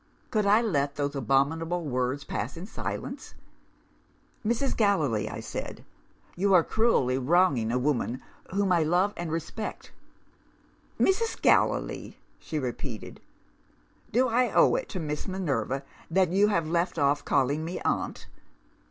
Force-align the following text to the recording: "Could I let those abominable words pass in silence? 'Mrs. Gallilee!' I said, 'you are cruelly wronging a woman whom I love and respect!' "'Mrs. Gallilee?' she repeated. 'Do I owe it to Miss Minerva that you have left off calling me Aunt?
"Could 0.31 0.47
I 0.47 0.63
let 0.63 0.95
those 0.95 1.15
abominable 1.15 1.83
words 1.85 2.23
pass 2.23 2.57
in 2.57 2.65
silence? 2.65 3.35
'Mrs. 4.43 4.75
Gallilee!' 4.75 5.29
I 5.29 5.41
said, 5.41 5.85
'you 6.35 6.55
are 6.55 6.63
cruelly 6.63 7.19
wronging 7.19 7.71
a 7.71 7.77
woman 7.77 8.19
whom 8.49 8.71
I 8.71 8.81
love 8.81 9.13
and 9.15 9.31
respect!' 9.31 9.91
"'Mrs. 10.99 11.39
Gallilee?' 11.39 12.17
she 12.39 12.57
repeated. 12.57 13.21
'Do 14.11 14.27
I 14.27 14.49
owe 14.51 14.73
it 14.73 14.89
to 14.89 14.99
Miss 14.99 15.27
Minerva 15.27 15.83
that 16.09 16.31
you 16.31 16.47
have 16.47 16.65
left 16.67 16.97
off 16.97 17.23
calling 17.23 17.63
me 17.63 17.79
Aunt? 17.81 18.25